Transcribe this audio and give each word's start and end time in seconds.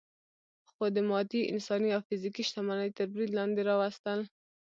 خو 0.71 0.83
د 0.95 0.97
مادي، 1.09 1.41
انساني 1.53 1.89
او 1.95 2.01
فزیکي 2.07 2.43
شتمنۍ 2.49 2.89
تر 2.97 3.05
برید 3.13 3.31
لاندې 3.37 3.61
راوستل. 3.69 4.19